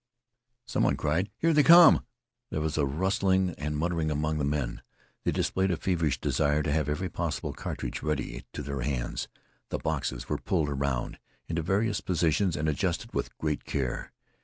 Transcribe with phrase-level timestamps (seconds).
[0.65, 2.03] Some one cried, "Here they come!"
[2.49, 4.81] There was rustling and muttering among the men.
[5.23, 9.27] They displayed a feverish desire to have every possible cartridge ready to their hands.
[9.69, 14.11] The boxes were pulled around into various positions, and adjusted with great care.